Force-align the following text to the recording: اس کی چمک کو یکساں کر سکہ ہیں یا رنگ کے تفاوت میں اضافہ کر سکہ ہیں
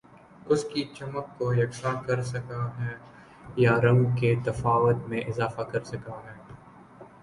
اس 0.45 0.63
کی 0.63 0.83
چمک 0.95 1.27
کو 1.37 1.51
یکساں 1.53 1.93
کر 2.07 2.21
سکہ 2.23 2.61
ہیں 2.79 2.95
یا 3.57 3.75
رنگ 3.81 4.15
کے 4.15 4.33
تفاوت 4.45 5.07
میں 5.07 5.21
اضافہ 5.21 5.61
کر 5.71 5.83
سکہ 5.83 6.19
ہیں 6.25 6.37